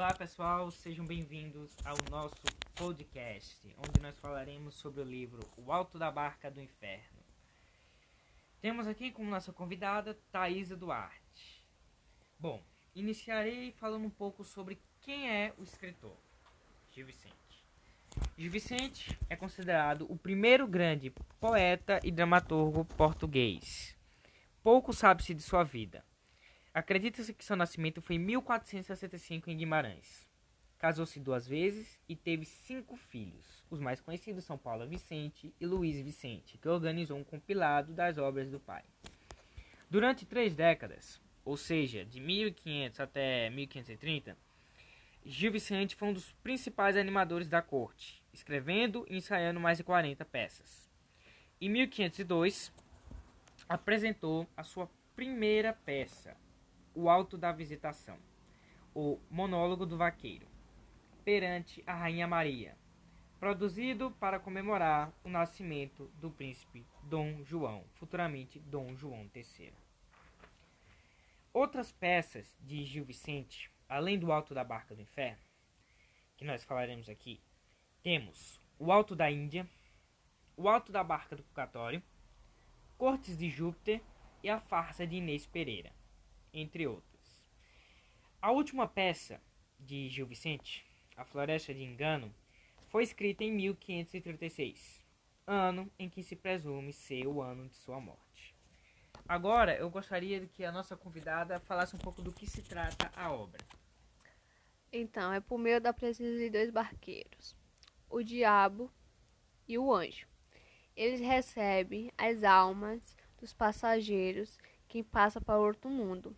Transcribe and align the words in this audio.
Olá 0.00 0.14
pessoal, 0.14 0.70
sejam 0.70 1.04
bem-vindos 1.04 1.76
ao 1.84 1.94
nosso 2.10 2.42
podcast, 2.74 3.54
onde 3.76 4.00
nós 4.00 4.18
falaremos 4.18 4.74
sobre 4.76 5.02
o 5.02 5.04
livro 5.04 5.40
O 5.58 5.70
Alto 5.70 5.98
da 5.98 6.10
Barca 6.10 6.50
do 6.50 6.58
Inferno. 6.58 7.20
Temos 8.62 8.86
aqui 8.86 9.10
como 9.12 9.28
nossa 9.28 9.52
convidada 9.52 10.18
Thaisa 10.32 10.74
Duarte. 10.74 11.62
Bom, 12.38 12.62
iniciarei 12.94 13.72
falando 13.72 14.06
um 14.06 14.10
pouco 14.10 14.42
sobre 14.42 14.80
quem 15.02 15.30
é 15.30 15.52
o 15.58 15.62
escritor, 15.62 16.16
Gil 16.92 17.04
Vicente. 17.04 17.62
Gil 18.38 18.50
Vicente 18.50 19.18
é 19.28 19.36
considerado 19.36 20.06
o 20.10 20.16
primeiro 20.16 20.66
grande 20.66 21.12
poeta 21.38 22.00
e 22.02 22.10
dramaturgo 22.10 22.86
português. 22.86 23.94
Pouco 24.62 24.94
sabe-se 24.94 25.34
de 25.34 25.42
sua 25.42 25.62
vida. 25.62 26.02
Acredita-se 26.72 27.34
que 27.34 27.44
seu 27.44 27.56
nascimento 27.56 28.00
foi 28.00 28.14
em 28.14 28.20
1465 28.20 29.50
em 29.50 29.56
Guimarães. 29.56 30.28
Casou-se 30.78 31.18
duas 31.18 31.46
vezes 31.46 31.98
e 32.08 32.14
teve 32.14 32.44
cinco 32.44 32.96
filhos. 32.96 33.64
Os 33.68 33.80
mais 33.80 34.00
conhecidos 34.00 34.44
são 34.44 34.56
Paula 34.56 34.86
Vicente 34.86 35.52
e 35.60 35.66
Luiz 35.66 36.00
Vicente, 36.00 36.56
que 36.58 36.68
organizou 36.68 37.18
um 37.18 37.24
compilado 37.24 37.92
das 37.92 38.18
obras 38.18 38.48
do 38.48 38.60
pai. 38.60 38.84
Durante 39.90 40.24
três 40.24 40.54
décadas, 40.54 41.20
ou 41.44 41.56
seja, 41.56 42.04
de 42.04 42.20
1500 42.20 43.00
até 43.00 43.50
1530, 43.50 44.36
Gil 45.26 45.52
Vicente 45.52 45.96
foi 45.96 46.08
um 46.08 46.12
dos 46.12 46.32
principais 46.42 46.96
animadores 46.96 47.48
da 47.48 47.60
corte, 47.60 48.22
escrevendo 48.32 49.04
e 49.10 49.16
ensaiando 49.16 49.58
mais 49.58 49.78
de 49.78 49.84
40 49.84 50.24
peças. 50.24 50.88
Em 51.60 51.68
1502, 51.68 52.72
apresentou 53.68 54.46
a 54.56 54.62
sua 54.62 54.88
primeira 55.14 55.72
peça, 55.72 56.34
o 56.94 57.08
Alto 57.08 57.38
da 57.38 57.52
Visitação, 57.52 58.18
o 58.94 59.20
Monólogo 59.30 59.86
do 59.86 59.96
Vaqueiro, 59.96 60.46
perante 61.24 61.82
a 61.86 61.94
Rainha 61.94 62.26
Maria, 62.26 62.76
produzido 63.38 64.10
para 64.12 64.40
comemorar 64.40 65.12
o 65.24 65.28
nascimento 65.28 66.10
do 66.20 66.30
príncipe 66.30 66.84
Dom 67.04 67.42
João, 67.44 67.84
futuramente 67.94 68.58
Dom 68.58 68.96
João 68.96 69.30
III. 69.34 69.72
Outras 71.52 71.92
peças 71.92 72.56
de 72.60 72.84
Gil 72.84 73.04
Vicente, 73.04 73.70
além 73.88 74.18
do 74.18 74.32
Alto 74.32 74.52
da 74.52 74.64
Barca 74.64 74.94
do 74.94 75.02
Inferno, 75.02 75.42
que 76.36 76.44
nós 76.44 76.64
falaremos 76.64 77.08
aqui, 77.08 77.40
temos 78.02 78.60
o 78.78 78.90
Alto 78.90 79.14
da 79.14 79.30
Índia, 79.30 79.68
o 80.56 80.68
Alto 80.68 80.90
da 80.90 81.04
Barca 81.04 81.36
do 81.36 81.42
Purgatório, 81.42 82.02
Cortes 82.98 83.36
de 83.36 83.48
Júpiter 83.48 84.02
e 84.42 84.50
a 84.50 84.60
Farsa 84.60 85.06
de 85.06 85.16
Inês 85.16 85.46
Pereira 85.46 85.99
entre 86.52 86.86
outras. 86.86 87.44
A 88.40 88.50
última 88.50 88.86
peça 88.86 89.40
de 89.78 90.08
Gil 90.08 90.26
Vicente, 90.26 90.84
A 91.16 91.24
Floresta 91.24 91.74
de 91.74 91.82
Engano, 91.82 92.34
foi 92.88 93.02
escrita 93.02 93.44
em 93.44 93.52
1536, 93.52 95.00
ano 95.46 95.90
em 95.98 96.08
que 96.08 96.22
se 96.22 96.34
presume 96.34 96.92
ser 96.92 97.26
o 97.26 97.40
ano 97.40 97.68
de 97.68 97.76
sua 97.76 98.00
morte. 98.00 98.54
Agora 99.28 99.76
eu 99.76 99.88
gostaria 99.88 100.44
que 100.46 100.64
a 100.64 100.72
nossa 100.72 100.96
convidada 100.96 101.60
falasse 101.60 101.94
um 101.94 101.98
pouco 101.98 102.20
do 102.20 102.32
que 102.32 102.48
se 102.48 102.62
trata 102.62 103.12
a 103.14 103.32
obra. 103.32 103.60
Então, 104.92 105.32
é 105.32 105.38
por 105.38 105.56
meio 105.56 105.80
da 105.80 105.92
presença 105.92 106.36
de 106.36 106.50
dois 106.50 106.70
barqueiros, 106.70 107.56
o 108.08 108.22
diabo 108.22 108.90
e 109.68 109.78
o 109.78 109.94
anjo. 109.94 110.26
Eles 110.96 111.20
recebem 111.20 112.10
as 112.18 112.42
almas 112.42 113.16
dos 113.38 113.52
passageiros 113.52 114.58
quem 114.90 115.04
passa 115.04 115.40
para 115.40 115.56
outro 115.56 115.88
mundo. 115.88 116.36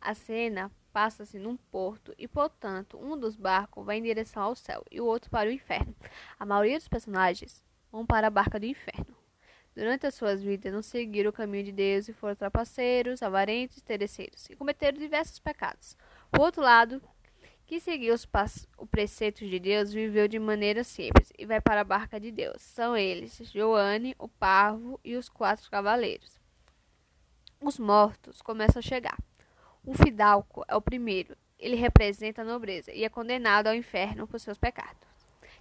A 0.00 0.14
cena 0.14 0.70
passa-se 0.92 1.36
num 1.36 1.56
porto 1.56 2.14
e, 2.16 2.28
portanto, 2.28 2.96
um 2.96 3.18
dos 3.18 3.36
barcos 3.36 3.84
vai 3.84 3.98
em 3.98 4.02
direção 4.02 4.42
ao 4.42 4.54
céu 4.54 4.84
e 4.88 5.00
o 5.00 5.04
outro 5.04 5.28
para 5.28 5.50
o 5.50 5.52
inferno. 5.52 5.94
A 6.38 6.46
maioria 6.46 6.78
dos 6.78 6.86
personagens 6.86 7.62
vão 7.90 8.06
para 8.06 8.28
a 8.28 8.30
barca 8.30 8.60
do 8.60 8.66
inferno. 8.66 9.14
Durante 9.74 10.06
as 10.06 10.14
suas 10.14 10.42
vidas, 10.42 10.72
não 10.72 10.80
seguiram 10.80 11.30
o 11.30 11.32
caminho 11.32 11.64
de 11.64 11.72
Deus 11.72 12.08
e 12.08 12.12
foram 12.12 12.36
trapaceiros, 12.36 13.20
avarentos 13.20 13.78
interesseiros, 13.78 14.48
e 14.48 14.56
cometeram 14.56 14.96
diversos 14.96 15.40
pecados. 15.40 15.96
Por 16.30 16.42
outro 16.42 16.62
lado, 16.62 17.02
que 17.66 17.80
seguiu 17.80 18.14
os 18.14 18.26
preceitos 18.90 19.50
de 19.50 19.58
Deus 19.58 19.92
viveu 19.92 20.28
de 20.28 20.38
maneira 20.38 20.84
simples 20.84 21.32
e 21.36 21.44
vai 21.44 21.60
para 21.60 21.80
a 21.80 21.84
barca 21.84 22.20
de 22.20 22.30
Deus. 22.30 22.62
São 22.62 22.96
eles 22.96 23.36
Joane, 23.52 24.14
o 24.18 24.28
Parvo 24.28 25.00
e 25.04 25.16
os 25.16 25.28
quatro 25.28 25.68
cavaleiros. 25.68 26.45
Os 27.66 27.80
mortos 27.80 28.40
começam 28.40 28.78
a 28.78 28.82
chegar. 28.82 29.18
O 29.84 29.92
fidalco 29.92 30.64
é 30.68 30.76
o 30.76 30.80
primeiro. 30.80 31.36
Ele 31.58 31.74
representa 31.74 32.42
a 32.42 32.44
nobreza 32.44 32.92
e 32.92 33.02
é 33.02 33.08
condenado 33.08 33.66
ao 33.66 33.74
inferno 33.74 34.24
por 34.24 34.38
seus 34.38 34.56
pecados. 34.56 35.02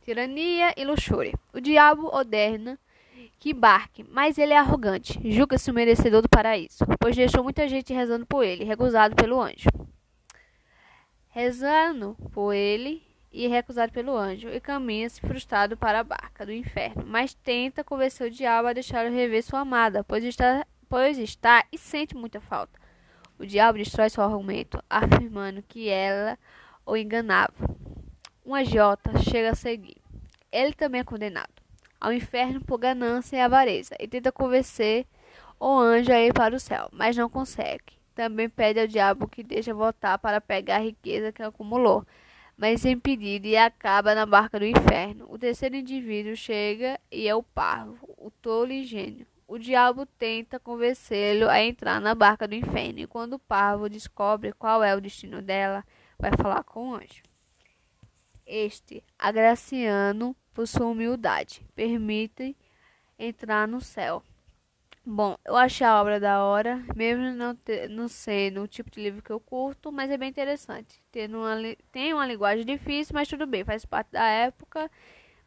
Tirania 0.00 0.72
e 0.78 0.82
luxúria. 0.82 1.34
O 1.52 1.60
diabo 1.60 2.06
ordena 2.06 2.78
que 3.38 3.50
embarque, 3.50 4.02
mas 4.02 4.38
ele 4.38 4.54
é 4.54 4.56
arrogante. 4.56 5.20
Julga-se 5.30 5.70
o 5.70 5.74
merecedor 5.74 6.22
do 6.22 6.28
paraíso, 6.30 6.86
pois 6.98 7.14
deixou 7.14 7.44
muita 7.44 7.68
gente 7.68 7.92
rezando 7.92 8.24
por 8.24 8.46
ele, 8.46 8.64
recusado 8.64 9.14
pelo 9.14 9.38
anjo. 9.38 9.68
Rezando 11.28 12.16
por 12.32 12.54
ele 12.54 13.02
e 13.30 13.46
recusado 13.46 13.92
pelo 13.92 14.16
anjo, 14.16 14.48
e 14.48 14.58
caminha-se 14.58 15.20
frustrado 15.20 15.76
para 15.76 16.00
a 16.00 16.04
barca 16.04 16.46
do 16.46 16.52
inferno, 16.52 17.04
mas 17.06 17.34
tenta 17.34 17.84
convencer 17.84 18.28
o 18.28 18.30
diabo 18.30 18.68
a 18.68 18.72
deixá-lo 18.72 19.14
rever 19.14 19.42
sua 19.42 19.60
amada, 19.60 20.02
pois 20.02 20.24
está 20.24 20.66
pois 20.90 21.18
está 21.18 21.64
e 21.70 21.78
sente 21.78 22.16
muita 22.16 22.40
falta. 22.40 22.78
O 23.38 23.46
diabo 23.46 23.78
destrói 23.78 24.10
seu 24.10 24.24
argumento, 24.24 24.82
afirmando 24.90 25.62
que 25.62 25.88
ela 25.88 26.36
o 26.84 26.96
enganava. 26.96 27.64
Um 28.44 28.54
agiota 28.54 29.16
chega 29.20 29.52
a 29.52 29.54
seguir. 29.54 29.96
Ele 30.50 30.74
também 30.74 31.00
é 31.00 31.04
condenado 31.04 31.62
ao 32.00 32.12
inferno 32.12 32.60
por 32.60 32.78
ganância 32.78 33.36
e 33.36 33.40
avareza 33.40 33.94
e 34.00 34.08
tenta 34.08 34.32
convencer 34.32 35.06
o 35.60 35.78
anjo 35.78 36.12
a 36.12 36.20
ir 36.20 36.32
para 36.32 36.56
o 36.56 36.60
céu, 36.60 36.88
mas 36.92 37.16
não 37.16 37.30
consegue. 37.30 38.00
Também 38.14 38.48
pede 38.48 38.80
ao 38.80 38.86
diabo 38.88 39.28
que 39.28 39.44
deixe 39.44 39.72
voltar 39.72 40.18
para 40.18 40.40
pegar 40.40 40.76
a 40.76 40.80
riqueza 40.80 41.30
que 41.30 41.42
acumulou, 41.42 42.04
mas 42.56 42.84
é 42.84 42.90
impedido 42.90 43.46
e 43.46 43.56
acaba 43.56 44.14
na 44.14 44.26
barca 44.26 44.58
do 44.58 44.66
inferno. 44.66 45.26
O 45.28 45.38
terceiro 45.38 45.76
indivíduo 45.76 46.34
chega 46.34 46.98
e 47.12 47.28
é 47.28 47.34
o 47.34 47.42
parvo, 47.42 48.08
o 48.18 48.30
tolo 48.30 48.72
e 48.72 48.84
gênio. 48.84 49.29
O 49.50 49.58
diabo 49.58 50.06
tenta 50.06 50.60
convencê-lo 50.60 51.48
a 51.48 51.60
entrar 51.60 52.00
na 52.00 52.14
barca 52.14 52.46
do 52.46 52.54
inferno, 52.54 53.00
e 53.00 53.06
quando 53.08 53.32
o 53.32 53.38
parvo 53.40 53.88
descobre 53.88 54.52
qual 54.52 54.80
é 54.80 54.94
o 54.94 55.00
destino 55.00 55.42
dela, 55.42 55.84
vai 56.16 56.30
falar 56.40 56.62
com 56.62 56.90
o 56.90 56.94
anjo. 56.94 57.20
Este, 58.46 59.02
agraciano 59.18 60.36
por 60.54 60.68
sua 60.68 60.86
humildade, 60.86 61.66
permite 61.74 62.56
entrar 63.18 63.66
no 63.66 63.80
céu. 63.80 64.22
Bom, 65.04 65.36
eu 65.44 65.56
achei 65.56 65.84
a 65.84 66.00
obra 66.00 66.20
da 66.20 66.44
hora, 66.44 66.84
mesmo 66.94 67.32
não, 67.32 67.52
ter, 67.52 67.90
não 67.90 68.06
sendo 68.06 68.62
o 68.62 68.68
tipo 68.68 68.88
de 68.88 69.02
livro 69.02 69.20
que 69.20 69.32
eu 69.32 69.40
curto, 69.40 69.90
mas 69.90 70.12
é 70.12 70.16
bem 70.16 70.28
interessante. 70.28 71.02
Tem 71.10 71.26
uma, 71.26 71.56
tem 71.90 72.14
uma 72.14 72.24
linguagem 72.24 72.64
difícil, 72.64 73.14
mas 73.14 73.26
tudo 73.26 73.48
bem, 73.48 73.64
faz 73.64 73.84
parte 73.84 74.12
da 74.12 74.28
época, 74.28 74.88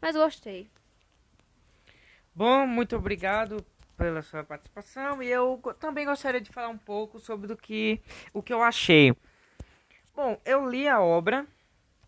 mas 0.00 0.16
gostei. 0.16 0.68
Bom, 2.34 2.66
muito 2.66 2.96
obrigado 2.96 3.64
pela 3.96 4.22
sua 4.22 4.44
participação 4.44 5.22
e 5.22 5.28
eu 5.28 5.60
também 5.78 6.04
gostaria 6.04 6.40
de 6.40 6.50
falar 6.50 6.68
um 6.68 6.78
pouco 6.78 7.18
sobre 7.18 7.46
do 7.46 7.56
que 7.56 8.00
o 8.32 8.42
que 8.42 8.52
eu 8.52 8.62
achei. 8.62 9.14
Bom, 10.14 10.40
eu 10.44 10.68
li 10.68 10.88
a 10.88 11.00
obra 11.00 11.46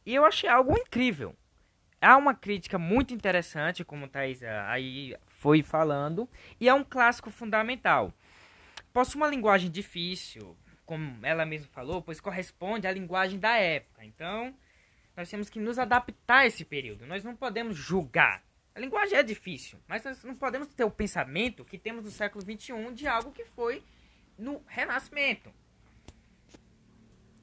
e 0.05 0.15
eu 0.15 0.25
achei 0.25 0.49
algo 0.49 0.77
incrível. 0.77 1.35
Há 2.01 2.17
uma 2.17 2.35
crítica 2.35 2.79
muito 2.79 3.15
interessante, 3.15 3.85
como 3.85 4.09
Thais 4.09 4.43
aí 4.43 5.17
foi 5.27 5.63
falando, 5.63 6.29
e 6.61 6.69
é 6.69 6.75
um 6.75 6.85
clássico 6.85 7.31
fundamental. 7.31 8.13
Possui 8.93 9.17
uma 9.17 9.29
linguagem 9.29 9.71
difícil, 9.71 10.57
como 10.85 11.25
ela 11.25 11.47
mesma 11.47 11.69
falou, 11.73 12.03
pois 12.03 12.21
corresponde 12.21 12.87
à 12.87 12.93
linguagem 12.93 13.39
da 13.39 13.57
época. 13.57 14.05
Então, 14.05 14.55
nós 15.17 15.31
temos 15.31 15.49
que 15.49 15.59
nos 15.59 15.79
adaptar 15.79 16.41
a 16.41 16.47
esse 16.47 16.65
período. 16.65 17.07
Nós 17.07 17.25
não 17.25 17.35
podemos 17.35 17.77
julgar 17.77 18.43
a 18.75 18.81
linguagem 18.81 19.17
é 19.17 19.23
difícil, 19.23 19.79
mas 19.87 20.03
nós 20.03 20.25
não 20.25 20.35
podemos 20.35 20.67
ter 20.69 20.85
o 20.85 20.91
pensamento 20.91 21.65
que 21.65 21.79
temos 21.79 22.05
no 22.05 22.11
século 22.11 22.43
XXI 22.43 22.93
de 22.93 23.07
algo 23.07 23.31
que 23.31 23.45
foi 23.45 23.83
no 24.37 24.63
Renascimento. 24.67 25.53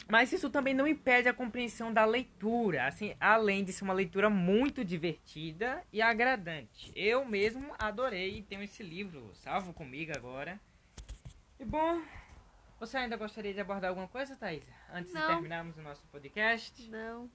Mas 0.09 0.33
isso 0.33 0.49
também 0.49 0.73
não 0.73 0.85
impede 0.85 1.29
a 1.29 1.33
compreensão 1.33 1.93
da 1.93 2.03
leitura, 2.03 2.85
assim, 2.85 3.15
além 3.17 3.63
de 3.63 3.71
ser 3.71 3.85
uma 3.85 3.93
leitura 3.93 4.29
muito 4.29 4.83
divertida 4.83 5.81
e 5.93 6.01
agradante. 6.01 6.91
Eu 6.93 7.23
mesmo 7.23 7.73
adorei 7.79 8.39
e 8.39 8.43
tenho 8.43 8.61
esse 8.61 8.83
livro 8.83 9.31
salvo 9.35 9.73
comigo 9.73 10.11
agora. 10.13 10.59
E 11.57 11.63
bom, 11.63 12.01
você 12.77 12.97
ainda 12.97 13.15
gostaria 13.15 13.53
de 13.53 13.61
abordar 13.61 13.89
alguma 13.89 14.09
coisa, 14.09 14.35
Thaís? 14.35 14.65
Antes 14.91 15.13
não. 15.13 15.21
de 15.21 15.27
terminarmos 15.27 15.77
o 15.77 15.81
nosso 15.81 16.05
podcast? 16.07 16.89
Não. 16.89 17.31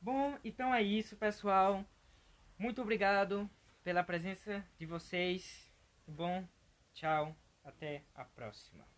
Bom, 0.00 0.38
então 0.44 0.72
é 0.72 0.82
isso, 0.82 1.16
pessoal. 1.16 1.84
Muito 2.58 2.80
obrigado 2.82 3.50
pela 3.82 4.04
presença 4.04 4.64
de 4.78 4.86
vocês. 4.86 5.68
Bom, 6.06 6.46
tchau, 6.94 7.36
até 7.64 8.04
a 8.14 8.24
próxima. 8.24 8.93